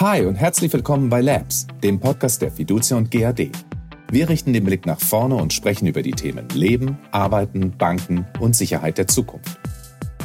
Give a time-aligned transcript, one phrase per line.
[0.00, 3.50] Hi und herzlich willkommen bei Labs, dem Podcast der Fiducia und GAD.
[4.12, 8.54] Wir richten den Blick nach vorne und sprechen über die Themen Leben, Arbeiten, Banken und
[8.54, 9.58] Sicherheit der Zukunft.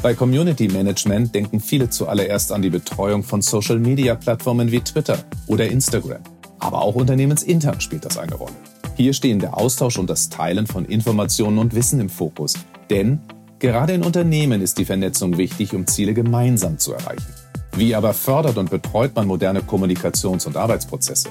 [0.03, 5.17] Bei Community Management denken viele zuallererst an die Betreuung von Social-Media-Plattformen wie Twitter
[5.47, 6.21] oder Instagram.
[6.59, 8.53] Aber auch unternehmensintern spielt das eine Rolle.
[8.95, 12.53] Hier stehen der Austausch und das Teilen von Informationen und Wissen im Fokus.
[12.91, 13.21] Denn
[13.57, 17.42] gerade in Unternehmen ist die Vernetzung wichtig, um Ziele gemeinsam zu erreichen.
[17.75, 21.29] Wie aber fördert und betreut man moderne Kommunikations- und Arbeitsprozesse?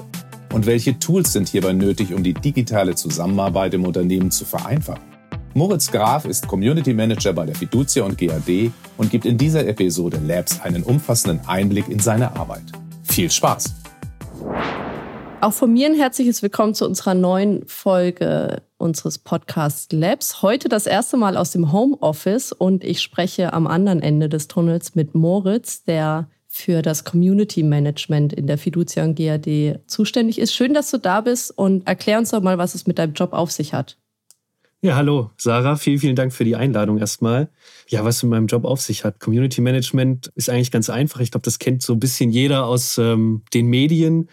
[0.51, 5.01] Und welche Tools sind hierbei nötig, um die digitale Zusammenarbeit im Unternehmen zu vereinfachen?
[5.53, 10.19] Moritz Graf ist Community Manager bei der Fiducia und GAD und gibt in dieser Episode
[10.27, 12.63] Labs einen umfassenden Einblick in seine Arbeit.
[13.03, 13.73] Viel Spaß!
[15.39, 20.41] Auch von mir ein herzliches Willkommen zu unserer neuen Folge unseres Podcasts Labs.
[20.41, 24.93] Heute das erste Mal aus dem Homeoffice und ich spreche am anderen Ende des Tunnels
[24.93, 30.53] mit Moritz, der für das Community Management in der Fiducia und GAD zuständig ist.
[30.53, 33.33] Schön, dass du da bist und erklär uns doch mal, was es mit deinem Job
[33.33, 33.97] auf sich hat.
[34.81, 35.77] Ja, hallo, Sarah.
[35.77, 37.47] Vielen, vielen Dank für die Einladung erstmal.
[37.87, 39.21] Ja, was mit meinem Job auf sich hat.
[39.21, 41.21] Community Management ist eigentlich ganz einfach.
[41.21, 44.29] Ich glaube, das kennt so ein bisschen jeder aus ähm, den Medien,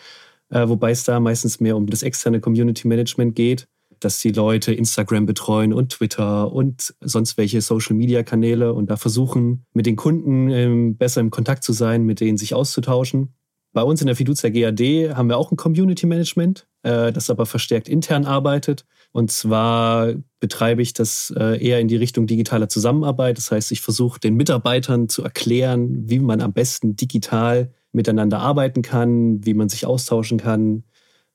[0.50, 3.68] äh, wobei es da meistens mehr um das externe Community Management geht
[4.00, 9.86] dass die Leute Instagram betreuen und Twitter und sonst welche Social-Media-Kanäle und da versuchen, mit
[9.86, 13.34] den Kunden ähm, besser im Kontakt zu sein, mit denen sich auszutauschen.
[13.72, 17.46] Bei uns in der Fiducia GAD haben wir auch ein Community Management, äh, das aber
[17.46, 18.84] verstärkt intern arbeitet.
[19.12, 23.38] Und zwar betreibe ich das äh, eher in die Richtung digitaler Zusammenarbeit.
[23.38, 28.82] Das heißt, ich versuche den Mitarbeitern zu erklären, wie man am besten digital miteinander arbeiten
[28.82, 30.84] kann, wie man sich austauschen kann,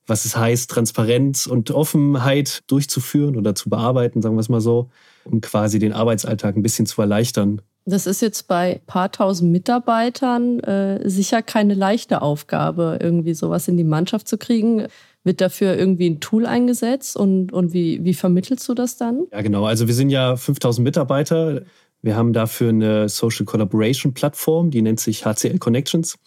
[0.06, 4.90] was es heißt, Transparenz und Offenheit durchzuführen oder zu bearbeiten, sagen wir es mal so,
[5.24, 7.60] um quasi den Arbeitsalltag ein bisschen zu erleichtern.
[7.88, 13.68] Das ist jetzt bei ein paar tausend Mitarbeitern äh, sicher keine leichte Aufgabe, irgendwie sowas
[13.68, 14.88] in die Mannschaft zu kriegen.
[15.22, 19.26] Wird dafür irgendwie ein Tool eingesetzt und, und wie, wie vermittelst du das dann?
[19.32, 19.66] Ja, genau.
[19.66, 21.62] Also wir sind ja 5000 Mitarbeiter.
[22.02, 26.18] Wir haben dafür eine Social Collaboration Plattform, die nennt sich HCL Connections.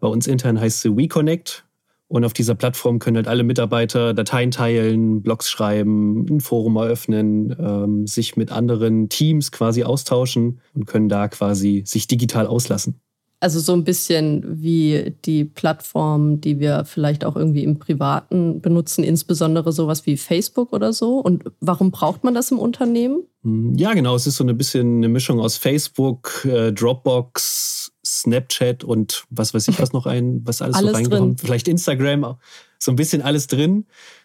[0.00, 1.63] Bei uns intern heißt sie WeConnect.
[2.14, 7.56] Und auf dieser Plattform können halt alle Mitarbeiter Dateien teilen, Blogs schreiben, ein Forum eröffnen,
[7.58, 13.00] ähm, sich mit anderen Teams quasi austauschen und können da quasi sich digital auslassen.
[13.44, 19.04] Also so ein bisschen wie die Plattform, die wir vielleicht auch irgendwie im Privaten benutzen,
[19.04, 21.18] insbesondere sowas wie Facebook oder so.
[21.18, 23.24] Und warum braucht man das im Unternehmen?
[23.42, 24.14] Hm, ja, genau.
[24.14, 29.68] Es ist so ein bisschen eine Mischung aus Facebook, äh, Dropbox, Snapchat und was weiß
[29.68, 31.42] ich was noch ein, was alles, alles so reinkommt.
[31.42, 32.36] Vielleicht Instagram,
[32.78, 33.84] so ein bisschen alles drin.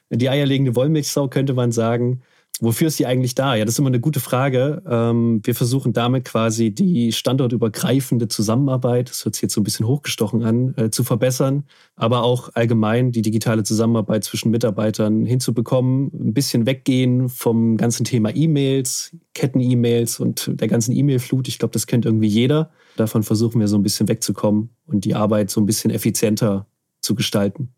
[0.10, 2.22] Die eierlegende Wollmilchsau könnte man sagen.
[2.62, 3.56] Wofür ist sie eigentlich da?
[3.56, 4.84] Ja, das ist immer eine gute Frage.
[4.86, 9.88] Ähm, wir versuchen damit quasi die standortübergreifende Zusammenarbeit, das hört sich jetzt so ein bisschen
[9.88, 11.64] hochgestochen an, äh, zu verbessern,
[11.96, 18.36] aber auch allgemein die digitale Zusammenarbeit zwischen Mitarbeitern hinzubekommen, ein bisschen weggehen vom ganzen Thema
[18.36, 21.48] E-Mails, Ketten-E-Mails und der ganzen E-Mail-Flut.
[21.48, 22.72] Ich glaube, das kennt irgendwie jeder.
[22.98, 26.68] Davon versuchen wir so ein bisschen wegzukommen und die Arbeit so ein bisschen effizienter
[27.02, 27.70] zu gestalten.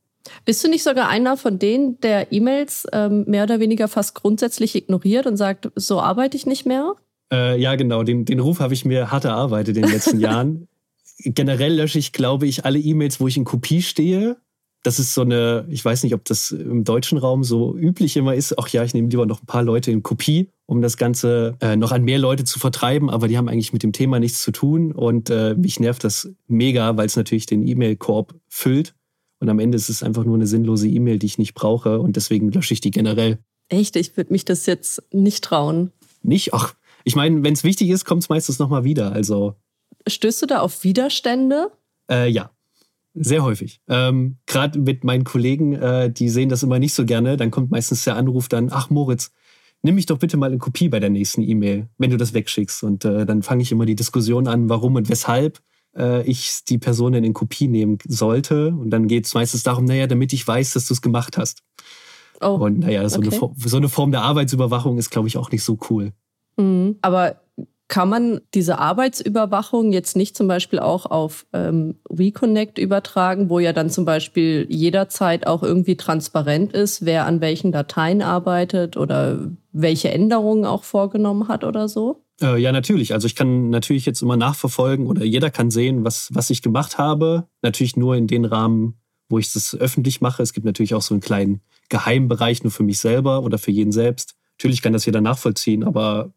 [0.46, 4.76] Bist du nicht sogar einer von denen, der E-Mails ähm, mehr oder weniger fast grundsätzlich
[4.76, 6.96] ignoriert und sagt, so arbeite ich nicht mehr?
[7.32, 8.04] Äh, ja, genau.
[8.04, 10.68] Den, den Ruf habe ich mir hart erarbeitet in den letzten Jahren.
[11.24, 14.38] Generell lösche ich, glaube ich, alle E-Mails, wo ich in Kopie stehe.
[14.84, 18.34] Das ist so eine, ich weiß nicht, ob das im deutschen Raum so üblich immer
[18.34, 18.58] ist.
[18.58, 21.76] Ach ja, ich nehme lieber noch ein paar Leute in Kopie, um das Ganze äh,
[21.76, 24.52] noch an mehr Leute zu vertreiben, aber die haben eigentlich mit dem Thema nichts zu
[24.52, 24.92] tun.
[24.92, 28.96] Und äh, mich nervt das mega, weil es natürlich den E-Mail-Korb füllt.
[29.41, 32.00] Und am Ende ist es einfach nur eine sinnlose E-Mail, die ich nicht brauche.
[32.00, 33.40] Und deswegen lösche ich die generell.
[33.69, 33.96] Echt?
[33.96, 35.91] Ich würde mich das jetzt nicht trauen.
[36.22, 36.53] Nicht?
[36.53, 39.12] Ach, ich meine, wenn es wichtig ist, kommt es meistens nochmal wieder.
[39.12, 39.56] Also.
[40.07, 41.72] Stößt du da auf Widerstände?
[42.09, 42.52] Äh, ja.
[43.16, 43.81] Sehr häufig.
[43.90, 47.35] Ähm, Gerade mit meinen Kollegen, äh, die sehen das immer nicht so gerne.
[47.35, 49.31] Dann kommt meistens der Anruf dann, ach Moritz,
[49.81, 52.84] nimm mich doch bitte mal in Kopie bei der nächsten E-Mail, wenn du das wegschickst.
[52.84, 55.61] Und äh, dann fange ich immer die Diskussion an, warum und weshalb
[55.96, 58.67] äh, ich die Person in Kopie nehmen sollte.
[58.67, 61.64] Und dann geht es meistens darum, naja, damit ich weiß, dass du es gemacht hast.
[62.41, 63.29] Oh, und naja, so, okay.
[63.40, 66.11] eine, so eine Form der Arbeitsüberwachung ist, glaube ich, auch nicht so cool.
[66.58, 66.97] Mhm.
[67.02, 67.41] Aber
[67.91, 73.73] kann man diese Arbeitsüberwachung jetzt nicht zum Beispiel auch auf ähm, WeConnect übertragen, wo ja
[73.73, 79.40] dann zum Beispiel jederzeit auch irgendwie transparent ist, wer an welchen Dateien arbeitet oder
[79.73, 82.23] welche Änderungen auch vorgenommen hat oder so?
[82.41, 83.14] Äh, ja, natürlich.
[83.14, 86.97] Also ich kann natürlich jetzt immer nachverfolgen oder jeder kann sehen, was, was ich gemacht
[86.97, 87.47] habe.
[87.61, 88.96] Natürlich nur in den Rahmen,
[89.29, 90.41] wo ich das öffentlich mache.
[90.41, 93.91] Es gibt natürlich auch so einen kleinen Geheimbereich nur für mich selber oder für jeden
[93.91, 94.35] selbst.
[94.58, 96.34] Natürlich kann das jeder nachvollziehen, aber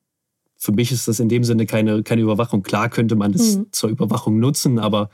[0.56, 2.62] für mich ist das in dem Sinne keine, keine Überwachung.
[2.62, 3.66] Klar könnte man das mhm.
[3.70, 5.10] zur Überwachung nutzen, aber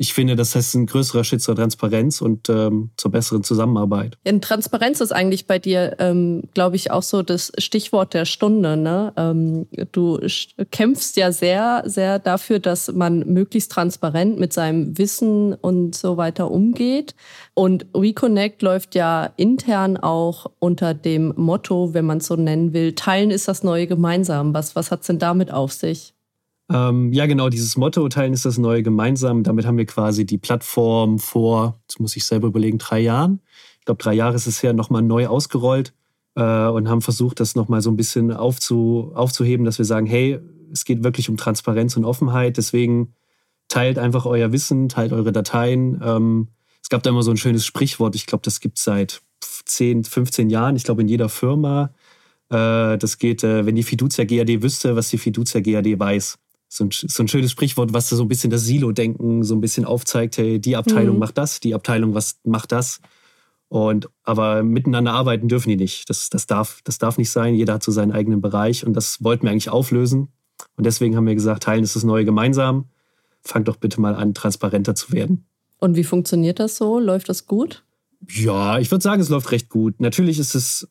[0.00, 4.16] ich finde, das heißt ein größerer Schritt zur Transparenz und ähm, zur besseren Zusammenarbeit.
[4.22, 8.76] In Transparenz ist eigentlich bei dir, ähm, glaube ich, auch so das Stichwort der Stunde.
[8.76, 9.12] Ne?
[9.16, 10.20] Ähm, du
[10.70, 16.48] kämpfst ja sehr, sehr dafür, dass man möglichst transparent mit seinem Wissen und so weiter
[16.48, 17.16] umgeht.
[17.54, 22.92] Und WeConnect läuft ja intern auch unter dem Motto, wenn man es so nennen will,
[22.92, 24.54] Teilen ist das neue Gemeinsam.
[24.54, 26.14] Was, was hat es denn damit auf sich?
[26.70, 29.42] Ähm, ja, genau, dieses Motto, Teilen ist das neue Gemeinsam.
[29.42, 33.40] Damit haben wir quasi die Plattform vor, jetzt muss ich selber überlegen, drei Jahren.
[33.78, 35.94] Ich glaube, drei Jahre ist es her, nochmal neu ausgerollt
[36.34, 40.40] äh, und haben versucht, das nochmal so ein bisschen aufzu, aufzuheben, dass wir sagen, hey,
[40.70, 42.58] es geht wirklich um Transparenz und Offenheit.
[42.58, 43.14] Deswegen
[43.68, 46.00] teilt einfach euer Wissen, teilt eure Dateien.
[46.04, 46.48] Ähm,
[46.82, 49.22] es gab da immer so ein schönes Sprichwort, ich glaube, das gibt es seit
[49.64, 51.94] 10, 15 Jahren, ich glaube in jeder Firma.
[52.50, 56.38] Äh, das geht, äh, wenn die Fiducia GAD wüsste, was die Fiducia GAD weiß
[56.68, 59.84] so ein, so ein schönes Sprichwort, was so ein bisschen das Silo-Denken so ein bisschen
[59.84, 60.36] aufzeigt.
[60.36, 61.20] Hey, die Abteilung mhm.
[61.20, 63.00] macht das, die Abteilung was macht das.
[63.68, 66.08] Und aber miteinander arbeiten dürfen die nicht.
[66.08, 67.54] Das, das, darf, das darf nicht sein.
[67.54, 70.28] Jeder hat so seinen eigenen Bereich und das wollten wir eigentlich auflösen.
[70.76, 72.86] Und deswegen haben wir gesagt, teilen ist das neue gemeinsam.
[73.42, 75.46] Fangt doch bitte mal an, transparenter zu werden.
[75.78, 76.98] Und wie funktioniert das so?
[76.98, 77.84] Läuft das gut?
[78.28, 80.00] Ja, ich würde sagen, es läuft recht gut.
[80.00, 80.88] Natürlich ist es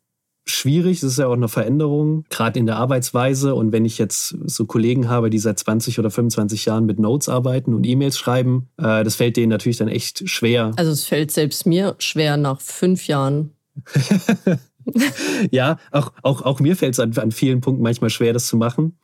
[0.51, 0.97] schwierig.
[0.97, 3.55] Es ist ja auch eine Veränderung, gerade in der Arbeitsweise.
[3.55, 7.29] Und wenn ich jetzt so Kollegen habe, die seit 20 oder 25 Jahren mit Notes
[7.29, 10.73] arbeiten und E-Mails schreiben, äh, das fällt denen natürlich dann echt schwer.
[10.75, 13.51] Also es fällt selbst mir schwer nach fünf Jahren.
[15.51, 18.57] ja, auch, auch, auch mir fällt es an, an vielen Punkten manchmal schwer, das zu
[18.57, 18.97] machen.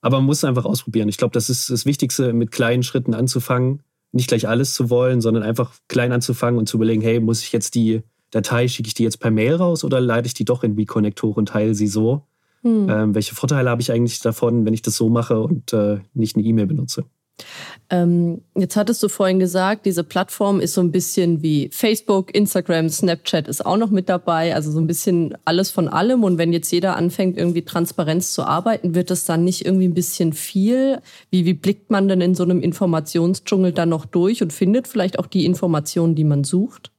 [0.00, 1.08] Aber man muss es einfach ausprobieren.
[1.08, 3.82] Ich glaube, das ist das Wichtigste, mit kleinen Schritten anzufangen.
[4.12, 7.52] Nicht gleich alles zu wollen, sondern einfach klein anzufangen und zu überlegen, hey, muss ich
[7.52, 10.64] jetzt die Datei, schicke ich die jetzt per Mail raus oder leite ich die doch
[10.64, 12.22] in WeConnector und teile sie so?
[12.62, 12.88] Hm.
[12.88, 16.36] Ähm, welche Vorteile habe ich eigentlich davon, wenn ich das so mache und äh, nicht
[16.36, 17.04] eine E-Mail benutze?
[17.90, 22.88] Ähm, jetzt hattest du vorhin gesagt, diese Plattform ist so ein bisschen wie Facebook, Instagram,
[22.88, 26.24] Snapchat ist auch noch mit dabei, also so ein bisschen alles von allem.
[26.24, 29.94] Und wenn jetzt jeder anfängt, irgendwie Transparenz zu arbeiten, wird das dann nicht irgendwie ein
[29.94, 31.00] bisschen viel?
[31.30, 35.18] Wie, wie blickt man denn in so einem Informationsdschungel dann noch durch und findet vielleicht
[35.18, 36.90] auch die Informationen, die man sucht?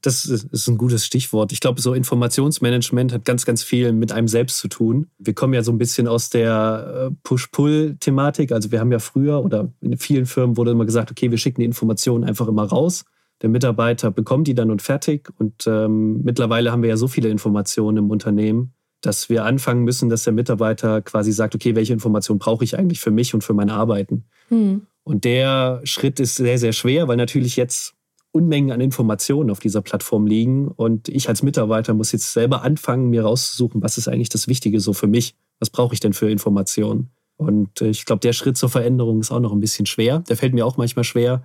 [0.00, 1.50] Das ist ein gutes Stichwort.
[1.50, 5.08] Ich glaube, so Informationsmanagement hat ganz, ganz viel mit einem selbst zu tun.
[5.18, 8.52] Wir kommen ja so ein bisschen aus der äh, Push-Pull-Thematik.
[8.52, 11.60] Also wir haben ja früher oder in vielen Firmen wurde immer gesagt, okay, wir schicken
[11.60, 13.04] die Informationen einfach immer raus.
[13.42, 15.30] Der Mitarbeiter bekommt die dann und fertig.
[15.36, 20.08] Und ähm, mittlerweile haben wir ja so viele Informationen im Unternehmen, dass wir anfangen müssen,
[20.08, 23.54] dass der Mitarbeiter quasi sagt, okay, welche Informationen brauche ich eigentlich für mich und für
[23.54, 24.24] mein Arbeiten?
[24.48, 24.82] Hm.
[25.02, 27.94] Und der Schritt ist sehr, sehr schwer, weil natürlich jetzt
[28.32, 30.68] Unmengen an Informationen auf dieser Plattform liegen.
[30.68, 34.80] Und ich als Mitarbeiter muss jetzt selber anfangen, mir rauszusuchen, was ist eigentlich das Wichtige
[34.80, 35.34] so für mich?
[35.58, 37.10] Was brauche ich denn für Informationen?
[37.36, 40.20] Und äh, ich glaube, der Schritt zur Veränderung ist auch noch ein bisschen schwer.
[40.28, 41.44] Der fällt mir auch manchmal schwer.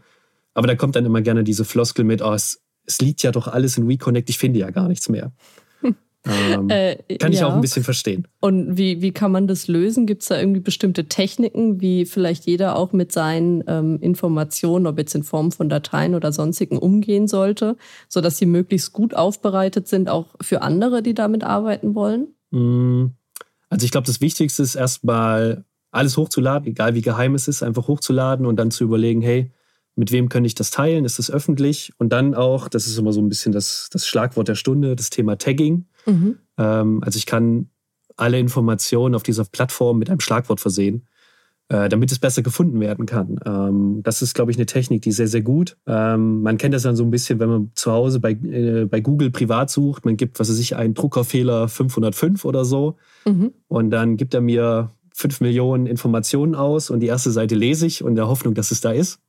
[0.54, 3.48] Aber da kommt dann immer gerne diese Floskel mit, oh, es, es liegt ja doch
[3.48, 5.32] alles in WeConnect, ich finde ja gar nichts mehr.
[6.26, 7.40] Ähm, äh, kann ja.
[7.40, 8.28] ich auch ein bisschen verstehen.
[8.40, 10.06] Und wie, wie kann man das lösen?
[10.06, 14.98] Gibt es da irgendwie bestimmte Techniken, wie vielleicht jeder auch mit seinen ähm, Informationen, ob
[14.98, 17.76] jetzt in Form von Dateien oder sonstigen, umgehen sollte,
[18.08, 22.28] sodass sie möglichst gut aufbereitet sind, auch für andere, die damit arbeiten wollen?
[22.52, 23.08] Mm,
[23.70, 27.88] also ich glaube, das Wichtigste ist erstmal alles hochzuladen, egal wie geheim es ist, einfach
[27.88, 29.52] hochzuladen und dann zu überlegen, hey,
[29.96, 31.06] mit wem könnte ich das teilen?
[31.06, 31.94] Ist es öffentlich?
[31.98, 35.10] Und dann auch, das ist immer so ein bisschen das, das Schlagwort der Stunde, das
[35.10, 35.86] Thema Tagging.
[36.06, 36.38] Mhm.
[36.58, 37.70] Ähm, also ich kann
[38.16, 41.08] alle Informationen auf dieser Plattform mit einem Schlagwort versehen,
[41.70, 43.40] äh, damit es besser gefunden werden kann.
[43.46, 45.78] Ähm, das ist, glaube ich, eine Technik, die sehr, sehr gut.
[45.88, 49.02] Ähm, man kennt das dann so ein bisschen, wenn man zu Hause bei, äh, bei
[49.02, 50.06] Google privat sucht.
[50.06, 52.98] Man gibt, was weiß ich, einen Druckerfehler 505 oder so.
[53.26, 53.54] Mhm.
[53.68, 58.04] Und dann gibt er mir fünf Millionen Informationen aus und die erste Seite lese ich
[58.04, 59.20] und in der Hoffnung, dass es da ist.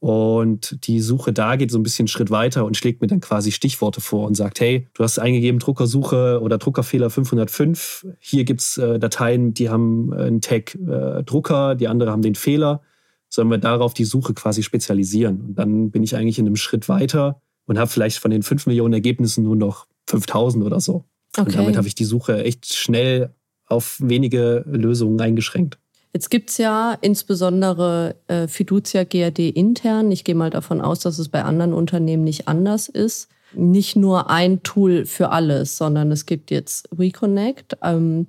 [0.00, 3.20] Und die Suche da geht so ein bisschen einen Schritt weiter und schlägt mir dann
[3.20, 8.06] quasi Stichworte vor und sagt, hey, du hast eingegeben Druckersuche oder Druckerfehler 505.
[8.18, 12.34] Hier gibt's äh, Dateien, die haben äh, einen Tag äh, Drucker, die andere haben den
[12.34, 12.80] Fehler.
[13.28, 15.42] Sollen wir darauf die Suche quasi spezialisieren?
[15.42, 18.66] Und dann bin ich eigentlich in einem Schritt weiter und habe vielleicht von den 5
[18.66, 21.04] Millionen Ergebnissen nur noch 5000 oder so.
[21.36, 21.42] Okay.
[21.46, 23.34] Und damit habe ich die Suche echt schnell
[23.66, 25.78] auf wenige Lösungen eingeschränkt.
[26.12, 30.10] Jetzt gibt's ja insbesondere äh, Fiducia GRD intern.
[30.10, 33.28] Ich gehe mal davon aus, dass es bei anderen Unternehmen nicht anders ist.
[33.52, 37.78] Nicht nur ein Tool für alles, sondern es gibt jetzt WeConnect.
[37.82, 38.26] Ähm,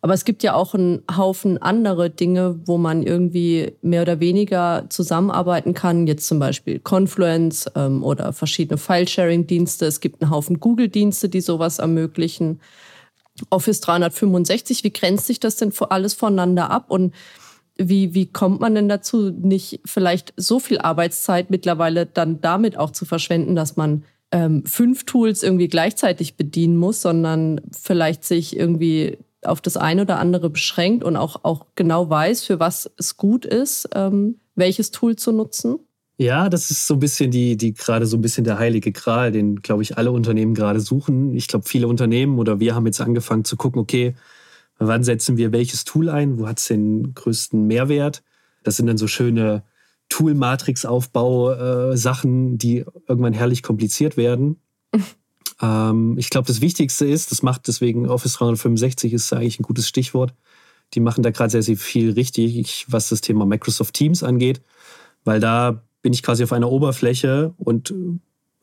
[0.00, 4.86] aber es gibt ja auch einen Haufen andere Dinge, wo man irgendwie mehr oder weniger
[4.88, 6.06] zusammenarbeiten kann.
[6.06, 9.86] Jetzt zum Beispiel Confluence ähm, oder verschiedene File-Sharing-Dienste.
[9.86, 12.60] Es gibt einen Haufen Google-Dienste, die sowas ermöglichen.
[13.50, 16.86] Office 365, wie grenzt sich das denn alles voneinander ab?
[16.88, 17.14] Und
[17.76, 22.90] wie, wie kommt man denn dazu, nicht vielleicht so viel Arbeitszeit mittlerweile dann damit auch
[22.90, 29.18] zu verschwenden, dass man ähm, fünf Tools irgendwie gleichzeitig bedienen muss, sondern vielleicht sich irgendwie
[29.42, 33.44] auf das eine oder andere beschränkt und auch, auch genau weiß, für was es gut
[33.44, 35.78] ist, ähm, welches Tool zu nutzen?
[36.20, 39.30] Ja, das ist so ein bisschen die, die gerade so ein bisschen der heilige Gral,
[39.30, 41.32] den, glaube ich, alle Unternehmen gerade suchen.
[41.34, 44.16] Ich glaube, viele Unternehmen oder wir haben jetzt angefangen zu gucken, okay,
[44.78, 48.24] wann setzen wir welches Tool ein, wo hat es den größten Mehrwert?
[48.64, 49.62] Das sind dann so schöne
[50.08, 54.60] Tool-Matrix-Aufbau-Sachen, äh, die irgendwann herrlich kompliziert werden.
[55.62, 59.86] ähm, ich glaube, das Wichtigste ist, das macht deswegen Office 365 ist eigentlich ein gutes
[59.86, 60.34] Stichwort.
[60.94, 64.62] Die machen da gerade sehr, sehr viel richtig, was das Thema Microsoft Teams angeht,
[65.22, 67.94] weil da bin ich quasi auf einer Oberfläche und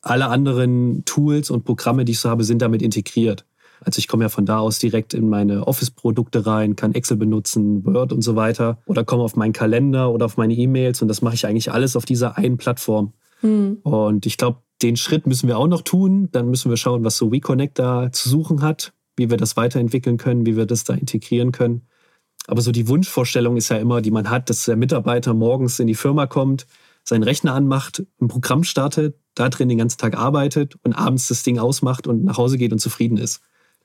[0.02, 3.46] alle anderen Tools und Programme, die ich so habe, sind damit integriert.
[3.82, 7.86] Also ich komme ja von da aus direkt in meine Office-Produkte rein, kann Excel benutzen,
[7.86, 11.22] Word und so weiter oder komme auf meinen Kalender oder auf meine E-Mails und das
[11.22, 13.14] mache ich eigentlich alles auf dieser einen Plattform.
[13.42, 13.80] Hm.
[13.84, 16.30] Und ich glaube, den Schritt müssen wir auch noch tun.
[16.32, 20.18] Dann müssen wir schauen, was so WeConnect da zu suchen hat, wie wir das weiterentwickeln
[20.18, 21.82] können, wie wir das da integrieren können.
[22.48, 25.88] Aber so die Wunschvorstellung ist ja immer, die man hat, dass der Mitarbeiter morgens in
[25.88, 26.68] die Firma kommt,
[27.08, 31.44] seinen Rechner anmacht, ein Programm startet, da drin den ganzen Tag arbeitet und abends das
[31.44, 33.42] Ding ausmacht und nach Hause geht und zufrieden ist.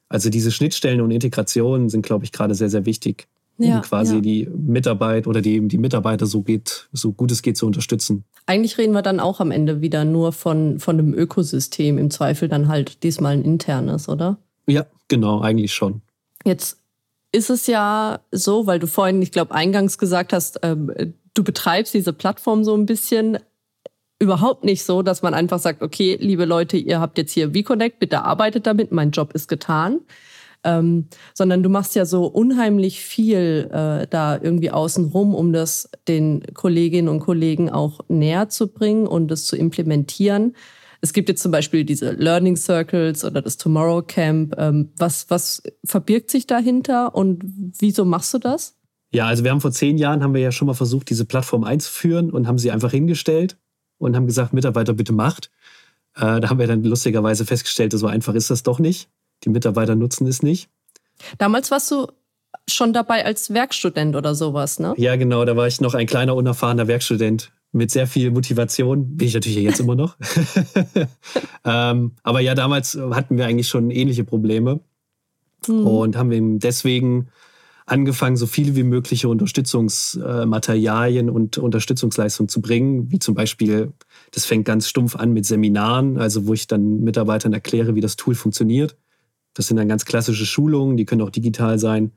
[0.08, 4.16] Also diese Schnittstellen und Integrationen sind, glaube ich, gerade sehr, sehr wichtig, um ja, quasi
[4.16, 4.20] ja.
[4.20, 8.24] die Mitarbeit oder die, die Mitarbeiter so geht, so gut es geht zu unterstützen.
[8.46, 12.48] Eigentlich reden wir dann auch am Ende wieder nur von, von einem Ökosystem, im Zweifel
[12.48, 14.38] dann halt diesmal ein internes, oder?
[14.66, 16.00] Ja, genau, eigentlich schon.
[16.44, 16.78] Jetzt
[17.32, 21.94] ist es ja so, weil du vorhin, ich glaube, eingangs gesagt hast, ähm, du betreibst
[21.94, 23.38] diese Plattform so ein bisschen
[24.18, 27.98] überhaupt nicht so, dass man einfach sagt, okay, liebe Leute, ihr habt jetzt hier VConnect,
[27.98, 30.00] bitte arbeitet damit, mein Job ist getan.
[30.62, 36.42] Ähm, sondern du machst ja so unheimlich viel äh, da irgendwie außenrum, um das den
[36.52, 40.54] Kolleginnen und Kollegen auch näher zu bringen und es zu implementieren.
[41.00, 44.54] Es gibt jetzt zum Beispiel diese Learning Circles oder das Tomorrow Camp.
[44.58, 47.42] Ähm, was, was verbirgt sich dahinter und
[47.78, 48.79] wieso machst du das?
[49.12, 51.64] Ja, also wir haben vor zehn Jahren haben wir ja schon mal versucht, diese Plattform
[51.64, 53.56] einzuführen und haben sie einfach hingestellt
[53.98, 55.50] und haben gesagt, Mitarbeiter bitte macht.
[56.14, 59.08] Äh, da haben wir dann lustigerweise festgestellt, so einfach ist das doch nicht.
[59.44, 60.68] Die Mitarbeiter nutzen es nicht.
[61.38, 62.08] Damals warst du
[62.68, 64.94] schon dabei als Werkstudent oder sowas, ne?
[64.96, 65.44] Ja, genau.
[65.44, 69.16] Da war ich noch ein kleiner, unerfahrener Werkstudent mit sehr viel Motivation.
[69.16, 70.16] Bin ich natürlich jetzt immer noch.
[71.64, 74.80] ähm, aber ja, damals hatten wir eigentlich schon ähnliche Probleme
[75.66, 75.86] mhm.
[75.86, 77.28] und haben eben deswegen
[77.90, 83.92] angefangen, so viele wie mögliche Unterstützungsmaterialien und Unterstützungsleistungen zu bringen, wie zum Beispiel,
[84.30, 88.14] das fängt ganz stumpf an mit Seminaren, also wo ich dann Mitarbeitern erkläre, wie das
[88.14, 88.96] Tool funktioniert.
[89.54, 92.12] Das sind dann ganz klassische Schulungen, die können auch digital sein,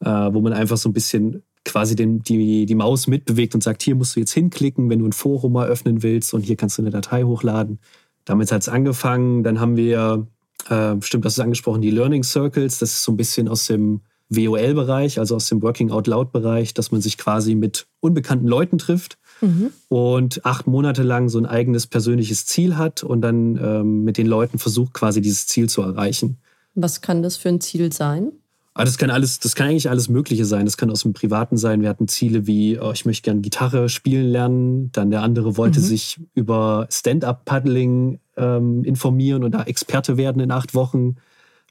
[0.00, 3.82] äh, wo man einfach so ein bisschen quasi den, die, die Maus mitbewegt und sagt,
[3.82, 6.82] hier musst du jetzt hinklicken, wenn du ein Forum eröffnen willst und hier kannst du
[6.82, 7.78] eine Datei hochladen.
[8.24, 9.42] Damit hat es angefangen.
[9.42, 10.26] Dann haben wir,
[10.70, 12.78] äh, stimmt, das ist angesprochen, die Learning Circles.
[12.78, 14.00] Das ist so ein bisschen aus dem
[14.30, 19.18] WOL-Bereich, also aus dem Working Out Loud-Bereich, dass man sich quasi mit unbekannten Leuten trifft
[19.40, 19.70] mhm.
[19.88, 24.26] und acht Monate lang so ein eigenes persönliches Ziel hat und dann ähm, mit den
[24.26, 26.38] Leuten versucht, quasi dieses Ziel zu erreichen.
[26.74, 28.32] Was kann das für ein Ziel sein?
[28.72, 30.64] Ah, das kann alles, das kann eigentlich alles Mögliche sein.
[30.64, 31.82] Das kann aus dem Privaten sein.
[31.82, 34.92] Wir hatten Ziele wie, oh, ich möchte gerne Gitarre spielen lernen.
[34.92, 35.84] Dann der andere wollte mhm.
[35.84, 41.16] sich über Stand-up-Paddling ähm, informieren und da Experte werden in acht Wochen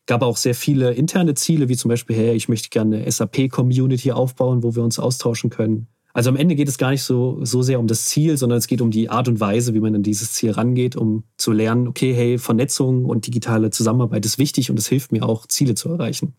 [0.09, 4.11] gab auch sehr viele interne Ziele, wie zum Beispiel, hey, ich möchte gerne eine SAP-Community
[4.11, 5.87] aufbauen, wo wir uns austauschen können.
[6.13, 8.65] Also am Ende geht es gar nicht so, so sehr um das Ziel, sondern es
[8.65, 11.87] geht um die Art und Weise, wie man an dieses Ziel rangeht, um zu lernen,
[11.87, 15.89] okay, hey, Vernetzung und digitale Zusammenarbeit ist wichtig und es hilft mir auch, Ziele zu
[15.89, 16.33] erreichen.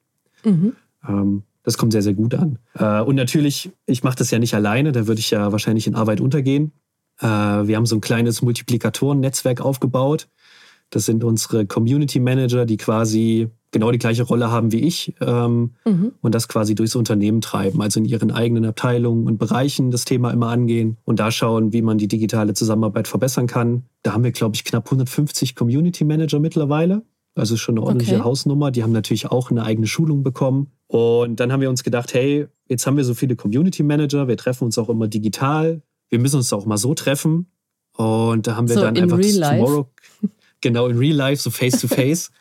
[0.44, 0.72] Mhm.
[1.08, 2.58] Ähm, das kommt sehr, sehr gut an.
[2.74, 5.94] Äh, und natürlich, ich mache das ja nicht alleine, da würde ich ja wahrscheinlich in
[5.94, 6.72] Arbeit untergehen.
[7.20, 10.26] Äh, wir haben so ein kleines Multiplikatoren-Netzwerk aufgebaut.
[10.90, 15.74] Das sind unsere Community Manager, die quasi genau die gleiche Rolle haben wie ich ähm,
[15.84, 16.12] mhm.
[16.20, 20.32] und das quasi durchs Unternehmen treiben, also in ihren eigenen Abteilungen und Bereichen das Thema
[20.32, 23.84] immer angehen und da schauen, wie man die digitale Zusammenarbeit verbessern kann.
[24.02, 27.02] Da haben wir, glaube ich, knapp 150 Community Manager mittlerweile.
[27.36, 28.24] Also schon eine ordentliche okay.
[28.24, 28.72] Hausnummer.
[28.72, 30.72] Die haben natürlich auch eine eigene Schulung bekommen.
[30.88, 34.36] Und dann haben wir uns gedacht, hey, jetzt haben wir so viele Community Manager, wir
[34.36, 35.82] treffen uns auch immer digital.
[36.08, 37.46] Wir müssen uns auch mal so treffen.
[37.96, 39.88] Und da haben wir so dann einfach Tomorrow,
[40.60, 42.30] genau in Real Life, so face to face.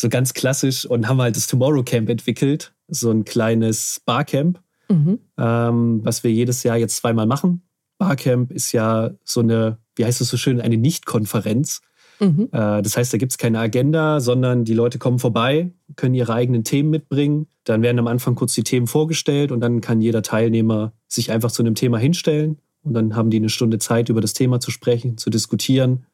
[0.00, 5.20] so ganz klassisch und haben halt das Tomorrow Camp entwickelt, so ein kleines Barcamp, mhm.
[5.38, 7.62] ähm, was wir jedes Jahr jetzt zweimal machen.
[7.98, 11.82] Barcamp ist ja so eine, wie heißt es so schön, eine Nicht-Konferenz.
[12.18, 12.48] Mhm.
[12.50, 16.32] Äh, das heißt, da gibt es keine Agenda, sondern die Leute kommen vorbei, können ihre
[16.32, 17.46] eigenen Themen mitbringen.
[17.64, 21.52] Dann werden am Anfang kurz die Themen vorgestellt und dann kann jeder Teilnehmer sich einfach
[21.52, 22.58] zu einem Thema hinstellen.
[22.82, 26.06] Und dann haben die eine Stunde Zeit, über das Thema zu sprechen, zu diskutieren.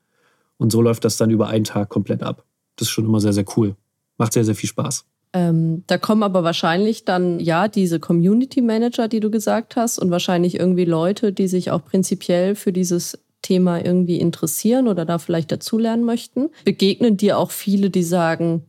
[0.58, 2.44] Und so läuft das dann über einen Tag komplett ab.
[2.76, 3.76] Das ist schon immer sehr, sehr cool.
[4.18, 5.04] Macht sehr, sehr viel Spaß.
[5.32, 10.10] Ähm, da kommen aber wahrscheinlich dann, ja, diese Community Manager, die du gesagt hast, und
[10.10, 15.52] wahrscheinlich irgendwie Leute, die sich auch prinzipiell für dieses Thema irgendwie interessieren oder da vielleicht
[15.52, 16.48] dazulernen möchten.
[16.64, 18.64] Begegnen dir auch viele, die sagen,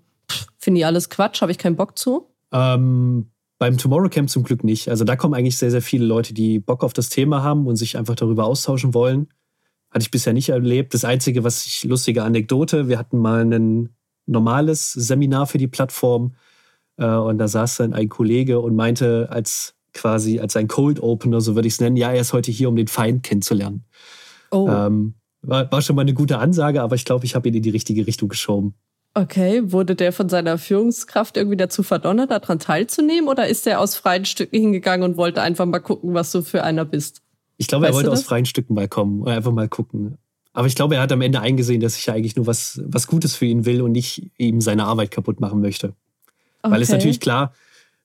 [0.58, 2.27] finde ich alles Quatsch, habe ich keinen Bock zu?
[2.51, 4.89] Ähm, beim Tomorrow Camp zum Glück nicht.
[4.89, 7.75] Also da kommen eigentlich sehr, sehr viele Leute, die Bock auf das Thema haben und
[7.75, 9.29] sich einfach darüber austauschen wollen.
[9.98, 10.94] Hatte ich bisher nicht erlebt.
[10.94, 13.89] Das Einzige, was ich lustige Anekdote, wir hatten mal ein
[14.27, 16.36] normales Seminar für die Plattform
[16.98, 21.42] äh, und da saß dann ein Kollege und meinte als quasi als ein Cold Opener,
[21.42, 23.86] so würde ich es nennen, ja, er ist heute hier, um den Feind kennenzulernen.
[24.51, 24.70] Oh.
[24.70, 27.63] Ähm, war, war schon mal eine gute Ansage, aber ich glaube, ich habe ihn in
[27.63, 28.75] die richtige Richtung geschoben.
[29.16, 33.96] Okay, wurde der von seiner Führungskraft irgendwie dazu verdonnert, daran teilzunehmen oder ist er aus
[33.96, 37.24] freien Stücken hingegangen und wollte einfach mal gucken, was du für einer bist?
[37.58, 40.18] Ich glaube, weißt er wollte aus freien Stücken mal kommen oder einfach mal gucken.
[40.54, 43.08] Aber ich glaube, er hat am Ende eingesehen, dass ich ja eigentlich nur was, was
[43.08, 45.94] Gutes für ihn will und nicht ihm seine Arbeit kaputt machen möchte.
[46.62, 46.74] Okay.
[46.74, 47.54] Weil es natürlich klar,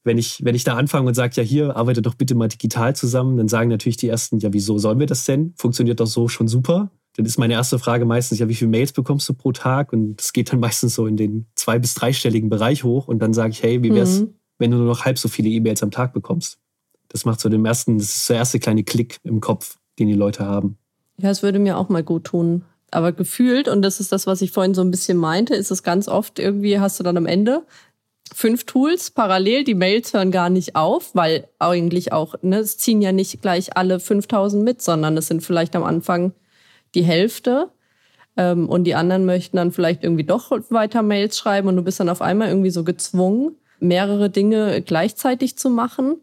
[0.04, 2.94] wenn ich, wenn ich da anfange und sage, ja, hier, arbeite doch bitte mal digital
[2.94, 5.54] zusammen, dann sagen natürlich die ersten, ja, wieso sollen wir das denn?
[5.56, 8.92] Funktioniert doch so schon super dann ist meine erste Frage meistens, ja, wie viele Mails
[8.92, 9.92] bekommst du pro Tag?
[9.92, 13.08] Und es geht dann meistens so in den zwei- bis dreistelligen Bereich hoch.
[13.08, 14.34] Und dann sage ich, hey, wie wär's, mhm.
[14.58, 16.58] wenn du nur noch halb so viele E-Mails am Tag bekommst?
[17.12, 20.14] Das macht so den ersten, das ist der erste kleine Klick im Kopf, den die
[20.14, 20.78] Leute haben.
[21.18, 22.64] Ja, es würde mir auch mal gut tun.
[22.90, 25.82] Aber gefühlt, und das ist das, was ich vorhin so ein bisschen meinte, ist es
[25.82, 27.64] ganz oft irgendwie, hast du dann am Ende
[28.34, 33.02] fünf Tools parallel, die Mails hören gar nicht auf, weil eigentlich auch, ne, es ziehen
[33.02, 36.32] ja nicht gleich alle 5000 mit, sondern es sind vielleicht am Anfang
[36.94, 37.70] die Hälfte.
[38.36, 42.00] Ähm, und die anderen möchten dann vielleicht irgendwie doch weiter Mails schreiben und du bist
[42.00, 46.16] dann auf einmal irgendwie so gezwungen, mehrere Dinge gleichzeitig zu machen.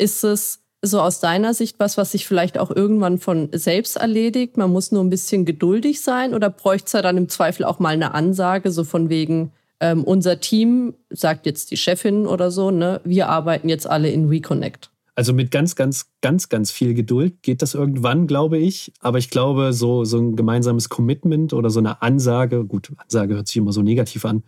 [0.00, 4.56] Ist es so aus deiner Sicht was, was sich vielleicht auch irgendwann von selbst erledigt?
[4.56, 7.80] Man muss nur ein bisschen geduldig sein oder bräuchte es ja dann im Zweifel auch
[7.80, 12.70] mal eine Ansage, so von wegen, ähm, unser Team, sagt jetzt die Chefin oder so,
[12.70, 14.90] ne, wir arbeiten jetzt alle in Reconnect.
[15.16, 18.94] Also mit ganz, ganz, ganz, ganz viel Geduld geht das irgendwann, glaube ich.
[19.00, 23.48] Aber ich glaube, so, so ein gemeinsames Commitment oder so eine Ansage, gut, Ansage hört
[23.48, 24.44] sich immer so negativ an.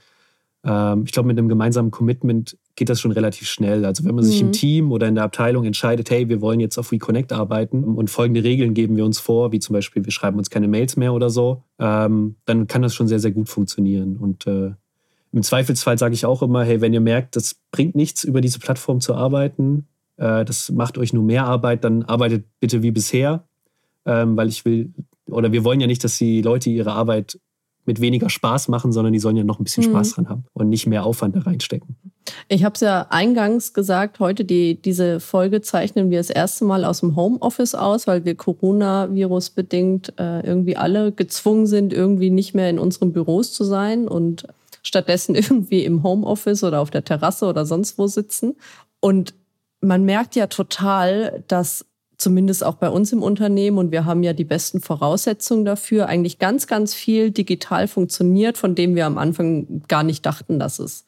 [0.65, 3.85] Ähm, ich glaube, mit einem gemeinsamen Commitment geht das schon relativ schnell.
[3.85, 4.29] Also wenn man mhm.
[4.29, 4.53] sich im mhm.
[4.53, 8.45] Team oder in der Abteilung entscheidet, hey, wir wollen jetzt auf WeConnect arbeiten und folgende
[8.45, 11.31] Regeln geben wir uns vor, wie zum Beispiel, wir schreiben uns keine Mails mehr oder
[11.31, 14.17] so, ähm, dann kann das schon sehr, sehr gut funktionieren.
[14.17, 14.73] Und äh,
[15.33, 18.59] im Zweifelsfall sage ich auch immer, hey, wenn ihr merkt, das bringt nichts, über diese
[18.59, 23.45] Plattform zu arbeiten, äh, das macht euch nur mehr Arbeit, dann arbeitet bitte wie bisher,
[24.05, 24.93] ähm, weil ich will,
[25.27, 27.39] oder wir wollen ja nicht, dass die Leute ihre Arbeit
[27.85, 29.91] mit weniger Spaß machen, sondern die sollen ja noch ein bisschen mhm.
[29.91, 31.97] Spaß dran haben und nicht mehr Aufwand da reinstecken.
[32.49, 36.85] Ich habe es ja eingangs gesagt, heute die, diese Folge zeichnen wir das erste Mal
[36.85, 42.55] aus dem Homeoffice aus, weil wir Coronavirus bedingt äh, irgendwie alle gezwungen sind, irgendwie nicht
[42.55, 44.47] mehr in unseren Büros zu sein und
[44.83, 48.55] stattdessen irgendwie im Homeoffice oder auf der Terrasse oder sonst wo sitzen.
[49.01, 49.35] Und
[49.81, 51.85] man merkt ja total, dass
[52.23, 56.39] zumindest auch bei uns im Unternehmen, und wir haben ja die besten Voraussetzungen dafür, eigentlich
[56.39, 61.05] ganz, ganz viel digital funktioniert, von dem wir am Anfang gar nicht dachten, dass es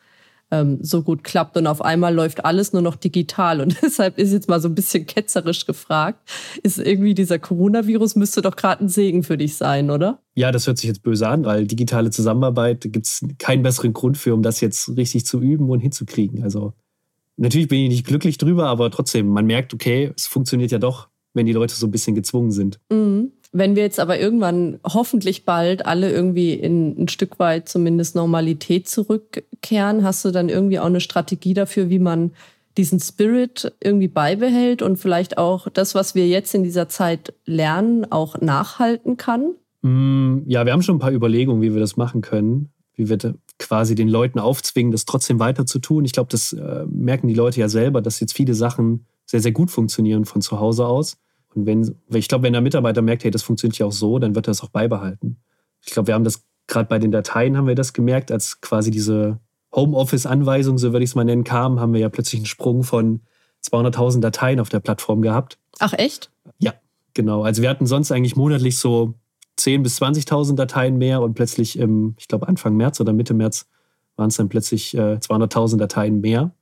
[0.51, 1.57] ähm, so gut klappt.
[1.57, 3.61] Und auf einmal läuft alles nur noch digital.
[3.61, 6.19] Und deshalb ist jetzt mal so ein bisschen ketzerisch gefragt,
[6.63, 10.21] ist irgendwie dieser Coronavirus müsste doch gerade ein Segen für dich sein, oder?
[10.35, 14.19] Ja, das hört sich jetzt böse an, weil digitale Zusammenarbeit gibt es keinen besseren Grund
[14.19, 16.43] für, um das jetzt richtig zu üben und hinzukriegen.
[16.43, 16.73] Also
[17.37, 21.09] Natürlich bin ich nicht glücklich drüber, aber trotzdem, man merkt, okay, es funktioniert ja doch,
[21.33, 22.79] wenn die Leute so ein bisschen gezwungen sind.
[22.91, 23.33] Mhm.
[23.57, 28.89] Wenn wir jetzt aber irgendwann hoffentlich bald alle irgendwie in ein Stück weit zumindest Normalität
[28.89, 32.33] zurückkehren, hast du dann irgendwie auch eine Strategie dafür, wie man
[32.77, 38.11] diesen Spirit irgendwie beibehält und vielleicht auch das, was wir jetzt in dieser Zeit lernen,
[38.11, 39.55] auch nachhalten kann?
[39.83, 43.19] Mm, ja, wir haben schon ein paar Überlegungen, wie wir das machen können wie wir
[43.59, 46.05] quasi den Leuten aufzwingen, das trotzdem weiter zu tun.
[46.05, 49.53] Ich glaube, das äh, merken die Leute ja selber, dass jetzt viele Sachen sehr, sehr
[49.53, 51.17] gut funktionieren von zu Hause aus.
[51.55, 54.35] Und wenn, ich glaube, wenn der Mitarbeiter merkt, hey, das funktioniert ja auch so, dann
[54.35, 55.37] wird er das auch beibehalten.
[55.85, 58.91] Ich glaube, wir haben das gerade bei den Dateien haben wir das gemerkt, als quasi
[58.91, 59.39] diese
[59.75, 63.21] Homeoffice-Anweisung, so würde ich es mal nennen, kam, haben wir ja plötzlich einen Sprung von
[63.65, 65.59] 200.000 Dateien auf der Plattform gehabt.
[65.79, 66.31] Ach echt?
[66.59, 66.75] Ja,
[67.13, 67.43] genau.
[67.43, 69.15] Also wir hatten sonst eigentlich monatlich so
[69.59, 73.67] 10.000 bis 20.000 Dateien mehr und plötzlich im, ich glaube, Anfang März oder Mitte März
[74.17, 76.53] waren es dann plötzlich äh, 200.000 Dateien mehr.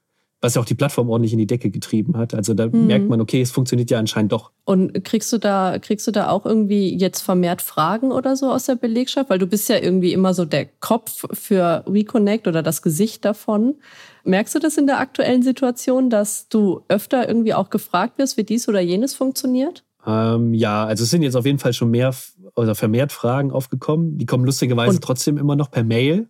[0.41, 2.35] was ja auch die Plattform ordentlich in die Decke getrieben hat.
[2.35, 2.89] Also da mhm.
[2.89, 4.51] merkt man, okay, es funktioniert ja anscheinend doch.
[4.65, 8.67] Und kriegst du da, kriegst du da auch irgendwie jetzt vermehrt Fragen oder so aus
[8.67, 9.31] der Belegschaft?
[9.31, 13.77] Weil du bist ja irgendwie immer so der Kopf für Reconnect oder das Gesicht davon.
[14.25, 18.45] Merkst du das in der aktuellen Situation, dass du öfter irgendwie auch gefragt wirst, wie
[18.45, 19.85] dies oder jenes funktioniert?
[20.05, 22.13] Ähm, ja, also es sind jetzt auf jeden Fall schon mehr
[22.55, 24.19] oder vermehrt Fragen aufgekommen.
[24.19, 26.29] Die kommen lustigerweise Und trotzdem immer noch per Mail.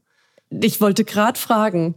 [0.51, 1.95] Ich wollte gerade fragen.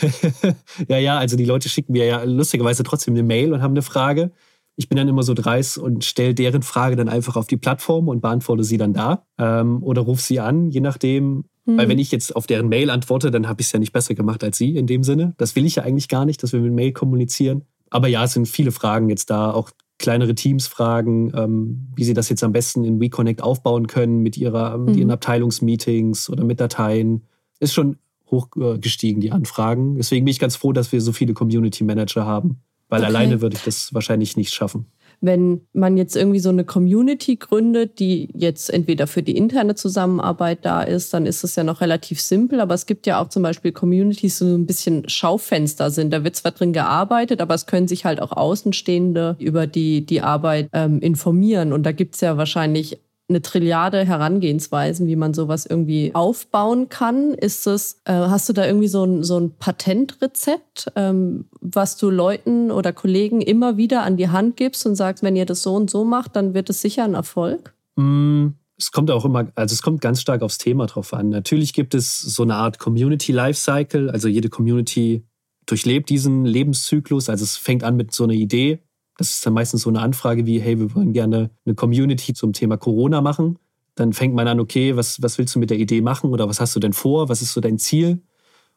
[0.88, 3.82] ja, ja, also die Leute schicken mir ja lustigerweise trotzdem eine Mail und haben eine
[3.82, 4.32] Frage.
[4.76, 8.08] Ich bin dann immer so dreist und stelle deren Frage dann einfach auf die Plattform
[8.08, 9.24] und beantworte sie dann da.
[9.38, 11.44] Ähm, oder rufe sie an, je nachdem.
[11.66, 11.78] Hm.
[11.78, 14.14] Weil wenn ich jetzt auf deren Mail antworte, dann habe ich es ja nicht besser
[14.14, 15.34] gemacht als sie in dem Sinne.
[15.38, 17.62] Das will ich ja eigentlich gar nicht, dass wir mit Mail kommunizieren.
[17.90, 19.70] Aber ja, es sind viele Fragen jetzt da, auch
[20.04, 24.36] kleinere Teams fragen, ähm, wie sie das jetzt am besten in WeConnect aufbauen können mit,
[24.36, 25.14] ihrer, mit ihren mhm.
[25.14, 27.22] Abteilungsmeetings oder mit Dateien.
[27.58, 27.96] Ist schon
[28.30, 29.96] hochgestiegen, die Anfragen.
[29.96, 33.08] Deswegen bin ich ganz froh, dass wir so viele Community Manager haben, weil okay.
[33.08, 34.86] alleine würde ich das wahrscheinlich nicht schaffen.
[35.20, 40.64] Wenn man jetzt irgendwie so eine Community gründet, die jetzt entweder für die interne Zusammenarbeit
[40.64, 42.60] da ist, dann ist es ja noch relativ simpel.
[42.60, 46.12] Aber es gibt ja auch zum Beispiel Communities, die so ein bisschen Schaufenster sind.
[46.12, 50.20] Da wird zwar drin gearbeitet, aber es können sich halt auch Außenstehende über die, die
[50.20, 51.72] Arbeit ähm, informieren.
[51.72, 57.32] Und da gibt es ja wahrscheinlich eine Trilliarde Herangehensweisen, wie man sowas irgendwie aufbauen kann.
[57.32, 62.10] Ist es, äh, hast du da irgendwie so ein, so ein Patentrezept, ähm, was du
[62.10, 65.74] Leuten oder Kollegen immer wieder an die Hand gibst und sagst, wenn ihr das so
[65.74, 67.74] und so macht, dann wird es sicher ein Erfolg?
[67.96, 71.30] Mm, es kommt auch immer, also es kommt ganz stark aufs Thema drauf an.
[71.30, 75.24] Natürlich gibt es so eine Art Community Lifecycle, also jede Community
[75.66, 77.30] durchlebt diesen Lebenszyklus.
[77.30, 78.80] Also es fängt an mit so einer Idee,
[79.16, 82.52] das ist dann meistens so eine Anfrage wie, hey, wir wollen gerne eine Community zum
[82.52, 83.58] Thema Corona machen.
[83.94, 86.60] Dann fängt man an, okay, was, was willst du mit der Idee machen oder was
[86.60, 87.28] hast du denn vor?
[87.28, 88.22] Was ist so dein Ziel?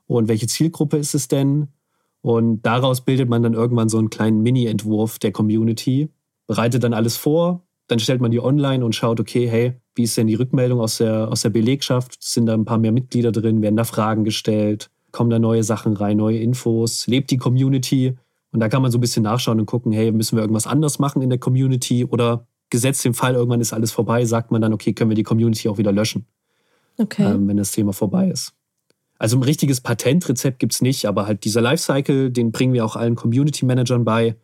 [0.05, 1.69] Und welche Zielgruppe ist es denn?
[2.21, 6.09] Und daraus bildet man dann irgendwann so einen kleinen Mini-Entwurf der Community,
[6.45, 10.17] bereitet dann alles vor, dann stellt man die online und schaut, okay, hey, wie ist
[10.17, 12.21] denn die Rückmeldung aus der, aus der Belegschaft?
[12.21, 13.61] Sind da ein paar mehr Mitglieder drin?
[13.61, 14.89] Werden da Fragen gestellt?
[15.11, 17.07] Kommen da neue Sachen rein, neue Infos?
[17.07, 18.17] Lebt die Community?
[18.51, 20.99] Und da kann man so ein bisschen nachschauen und gucken, hey, müssen wir irgendwas anders
[20.99, 24.73] machen in der Community oder gesetzt im Fall, irgendwann ist alles vorbei, sagt man dann,
[24.73, 26.25] okay, können wir die Community auch wieder löschen,
[26.97, 27.23] okay.
[27.23, 28.53] ähm, wenn das Thema vorbei ist.
[29.19, 32.95] Also ein richtiges Patentrezept gibt es nicht, aber halt dieser Lifecycle, den bringen wir auch
[32.95, 34.35] allen Community-Managern bei.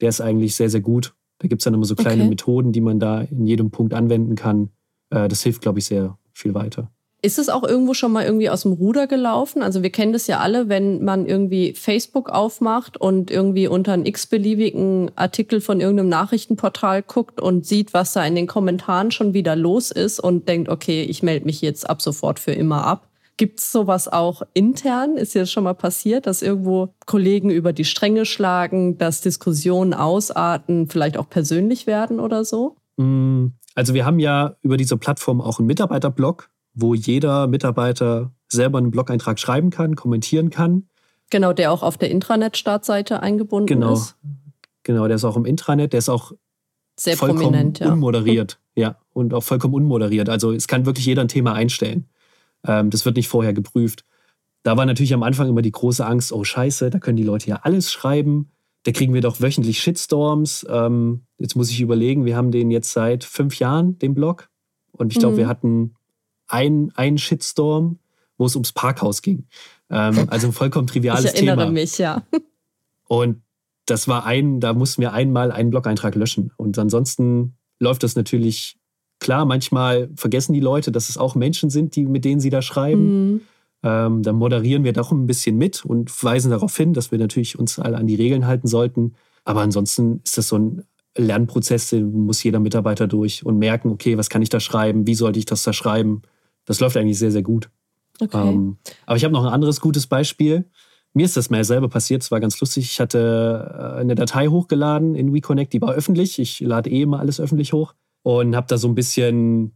[0.00, 1.14] Der ist eigentlich sehr, sehr gut.
[1.38, 2.28] Da gibt es dann immer so kleine okay.
[2.28, 4.70] Methoden, die man da in jedem Punkt anwenden kann.
[5.08, 6.90] Äh, das hilft, glaube ich, sehr viel weiter.
[7.22, 9.62] Ist es auch irgendwo schon mal irgendwie aus dem Ruder gelaufen?
[9.62, 14.06] Also wir kennen das ja alle, wenn man irgendwie Facebook aufmacht und irgendwie unter einen
[14.06, 19.54] x-beliebigen Artikel von irgendeinem Nachrichtenportal guckt und sieht, was da in den Kommentaren schon wieder
[19.54, 23.10] los ist und denkt, okay, ich melde mich jetzt ab sofort für immer ab.
[23.36, 25.16] Gibt es sowas auch intern?
[25.16, 30.88] Ist das schon mal passiert, dass irgendwo Kollegen über die Stränge schlagen, dass Diskussionen ausarten,
[30.88, 32.76] vielleicht auch persönlich werden oder so?
[32.98, 38.78] Mm, also wir haben ja über diese Plattform auch einen Mitarbeiterblog, wo jeder Mitarbeiter selber
[38.78, 40.88] einen Blog-Eintrag schreiben kann, kommentieren kann.
[41.30, 43.92] Genau, der auch auf der Intranet-Startseite eingebunden genau.
[43.92, 44.16] ist.
[44.82, 46.32] Genau, der ist auch im Intranet, der ist auch
[46.98, 47.92] sehr vollkommen prominent, ja.
[47.92, 48.58] unmoderiert.
[48.74, 50.28] Ja, und auch vollkommen unmoderiert.
[50.28, 52.08] Also es kann wirklich jeder ein Thema einstellen.
[52.66, 54.04] Ähm, das wird nicht vorher geprüft.
[54.62, 57.48] Da war natürlich am Anfang immer die große Angst, oh scheiße, da können die Leute
[57.48, 58.50] ja alles schreiben.
[58.82, 60.66] Da kriegen wir doch wöchentlich Shitstorms.
[60.68, 64.48] Ähm, jetzt muss ich überlegen, wir haben den jetzt seit fünf Jahren, den Blog.
[64.92, 65.38] Und ich glaube, mhm.
[65.38, 65.94] wir hatten
[66.52, 67.98] ein, ein Shitstorm,
[68.38, 69.46] wo es ums Parkhaus ging.
[69.90, 71.34] Ähm, also ein vollkommen triviales Thema.
[71.34, 71.72] Ich erinnere Thema.
[71.72, 72.22] mich, ja.
[73.08, 73.42] Und
[73.86, 76.52] das war ein, da mussten wir einmal einen Blog-Eintrag löschen.
[76.56, 78.78] Und ansonsten läuft das natürlich
[79.18, 79.44] klar.
[79.44, 83.32] Manchmal vergessen die Leute, dass es auch Menschen sind, die, mit denen sie da schreiben.
[83.32, 83.40] Mhm.
[83.82, 87.58] Ähm, dann moderieren wir doch ein bisschen mit und weisen darauf hin, dass wir natürlich
[87.58, 89.14] uns alle an die Regeln halten sollten.
[89.44, 90.84] Aber ansonsten ist das so ein
[91.16, 95.14] Lernprozess, den muss jeder Mitarbeiter durch und merken, okay, was kann ich da schreiben, wie
[95.14, 96.22] sollte ich das da schreiben
[96.70, 97.68] das läuft eigentlich sehr, sehr gut.
[98.20, 98.48] Okay.
[98.48, 100.66] Ähm, aber ich habe noch ein anderes gutes Beispiel.
[101.14, 102.84] Mir ist das mal selber passiert, es war ganz lustig.
[102.84, 106.38] Ich hatte äh, eine Datei hochgeladen in WeConnect, die war öffentlich.
[106.38, 109.72] Ich lade eh immer alles öffentlich hoch und habe da so ein bisschen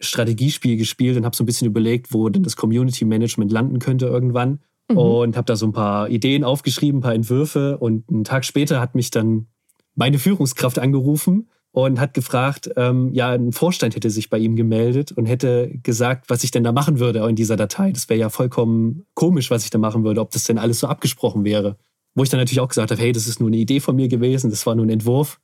[0.00, 4.06] Strategiespiel gespielt und habe so ein bisschen überlegt, wo denn das Community Management landen könnte
[4.06, 4.60] irgendwann.
[4.90, 4.96] Mhm.
[4.96, 7.76] Und habe da so ein paar Ideen aufgeschrieben, ein paar Entwürfe.
[7.76, 9.48] Und einen Tag später hat mich dann
[9.94, 15.12] meine Führungskraft angerufen und hat gefragt, ähm, ja, ein Vorstand hätte sich bei ihm gemeldet
[15.12, 17.92] und hätte gesagt, was ich denn da machen würde in dieser Datei.
[17.92, 20.86] Das wäre ja vollkommen komisch, was ich da machen würde, ob das denn alles so
[20.86, 21.76] abgesprochen wäre.
[22.14, 24.08] Wo ich dann natürlich auch gesagt habe, hey, das ist nur eine Idee von mir
[24.08, 25.40] gewesen, das war nur ein Entwurf.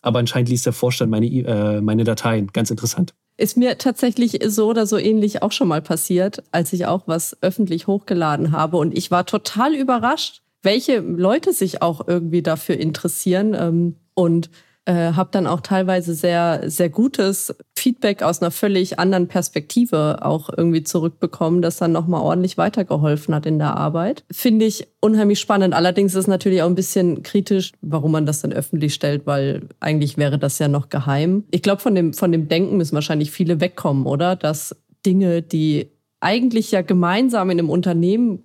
[0.00, 2.48] Aber anscheinend liest der Vorstand meine, äh, meine Dateien.
[2.52, 3.14] Ganz interessant.
[3.36, 7.36] Ist mir tatsächlich so oder so ähnlich auch schon mal passiert, als ich auch was
[7.42, 8.76] öffentlich hochgeladen habe.
[8.76, 13.54] Und ich war total überrascht, welche Leute sich auch irgendwie dafür interessieren.
[13.58, 14.50] Ähm, und
[14.86, 20.50] äh, habe dann auch teilweise sehr, sehr gutes Feedback aus einer völlig anderen Perspektive auch
[20.54, 24.24] irgendwie zurückbekommen, das dann nochmal ordentlich weitergeholfen hat in der Arbeit.
[24.30, 25.74] Finde ich unheimlich spannend.
[25.74, 30.18] Allerdings ist natürlich auch ein bisschen kritisch, warum man das dann öffentlich stellt, weil eigentlich
[30.18, 31.44] wäre das ja noch geheim.
[31.50, 34.36] Ich glaube, von dem, von dem Denken müssen wahrscheinlich viele wegkommen, oder?
[34.36, 38.44] Dass Dinge, die eigentlich ja gemeinsam in einem Unternehmen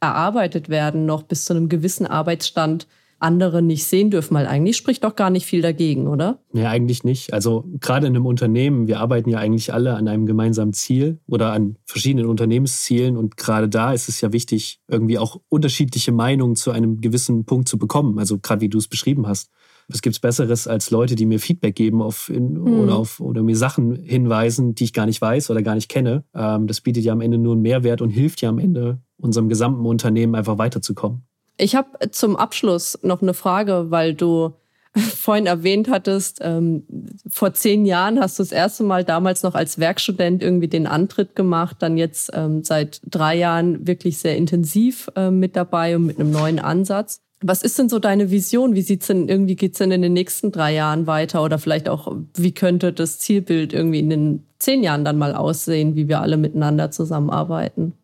[0.00, 2.86] erarbeitet werden, noch bis zu einem gewissen Arbeitsstand
[3.20, 6.40] andere nicht sehen dürfen, weil eigentlich spricht doch gar nicht viel dagegen, oder?
[6.52, 7.32] Nee, eigentlich nicht.
[7.32, 11.52] Also gerade in einem Unternehmen, wir arbeiten ja eigentlich alle an einem gemeinsamen Ziel oder
[11.52, 16.70] an verschiedenen Unternehmenszielen und gerade da ist es ja wichtig, irgendwie auch unterschiedliche Meinungen zu
[16.70, 18.18] einem gewissen Punkt zu bekommen.
[18.18, 19.50] Also gerade wie du es beschrieben hast.
[19.88, 22.80] Was gibt es Besseres als Leute, die mir Feedback geben auf, in, hm.
[22.80, 26.24] oder, auf, oder mir Sachen hinweisen, die ich gar nicht weiß oder gar nicht kenne?
[26.34, 29.48] Ähm, das bietet ja am Ende nur einen Mehrwert und hilft ja am Ende unserem
[29.48, 31.22] gesamten Unternehmen einfach weiterzukommen.
[31.60, 34.54] Ich habe zum Abschluss noch eine Frage, weil du
[34.96, 36.84] vorhin erwähnt hattest, ähm,
[37.28, 41.36] vor zehn Jahren hast du das erste Mal damals noch als Werkstudent irgendwie den Antritt
[41.36, 46.18] gemacht, dann jetzt ähm, seit drei Jahren wirklich sehr intensiv äh, mit dabei und mit
[46.18, 47.20] einem neuen Ansatz.
[47.42, 48.74] Was ist denn so deine Vision?
[48.74, 52.14] Wie sieht's denn irgendwie geht's denn in den nächsten drei Jahren weiter oder vielleicht auch
[52.34, 56.36] wie könnte das Zielbild irgendwie in den zehn Jahren dann mal aussehen, wie wir alle
[56.36, 57.94] miteinander zusammenarbeiten?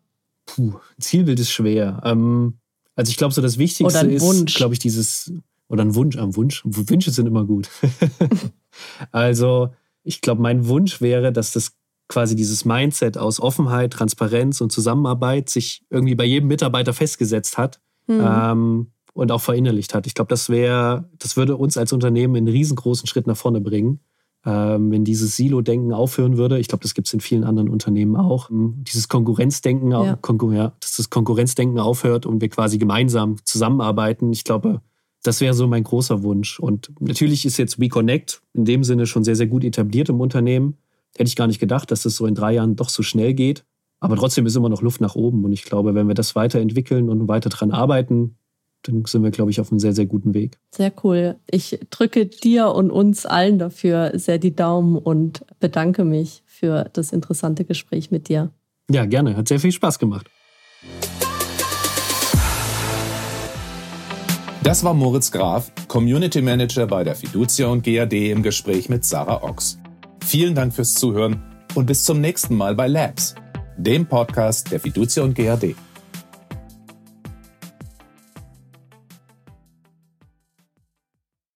[0.45, 2.01] Puh, Zielbild ist schwer.
[2.05, 2.53] Ähm
[2.97, 5.31] also ich glaube, so das Wichtigste ist, glaube ich, dieses,
[5.69, 6.63] oder ein Wunsch am Wunsch.
[6.65, 7.69] Wünsche sind immer gut.
[9.11, 9.69] also
[10.03, 15.49] ich glaube, mein Wunsch wäre, dass das quasi dieses Mindset aus Offenheit, Transparenz und Zusammenarbeit
[15.49, 18.21] sich irgendwie bei jedem Mitarbeiter festgesetzt hat mhm.
[18.25, 20.07] ähm, und auch verinnerlicht hat.
[20.07, 23.99] Ich glaube, das wäre, das würde uns als Unternehmen einen riesengroßen Schritt nach vorne bringen
[24.43, 28.49] wenn dieses Silo-Denken aufhören würde, ich glaube, das gibt es in vielen anderen Unternehmen auch,
[28.49, 30.15] ähm, dieses Konkurrenzdenken, ja.
[30.15, 34.31] Konkur ja, dass das Konkurrenzdenken aufhört und wir quasi gemeinsam zusammenarbeiten.
[34.31, 34.81] Ich glaube,
[35.23, 36.59] das wäre so mein großer Wunsch.
[36.59, 40.77] Und natürlich ist jetzt WeConnect in dem Sinne schon sehr, sehr gut etabliert im Unternehmen.
[41.17, 43.65] Hätte ich gar nicht gedacht, dass das so in drei Jahren doch so schnell geht.
[43.99, 45.43] Aber trotzdem ist immer noch Luft nach oben.
[45.43, 48.37] Und ich glaube, wenn wir das weiterentwickeln und weiter dran arbeiten,
[48.83, 50.59] dann sind wir, glaube ich, auf einem sehr, sehr guten Weg.
[50.73, 51.35] Sehr cool.
[51.49, 57.11] Ich drücke dir und uns allen dafür sehr die Daumen und bedanke mich für das
[57.11, 58.51] interessante Gespräch mit dir.
[58.89, 59.35] Ja, gerne.
[59.35, 60.27] Hat sehr viel Spaß gemacht.
[64.63, 69.41] Das war Moritz Graf, Community Manager bei der Fiducia und GAD im Gespräch mit Sarah
[69.41, 69.79] Ochs.
[70.25, 71.41] Vielen Dank fürs Zuhören
[71.73, 73.35] und bis zum nächsten Mal bei Labs,
[73.77, 75.75] dem Podcast der Fiducia und GAD.